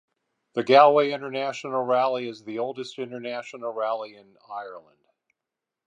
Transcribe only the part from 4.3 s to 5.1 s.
Ireland.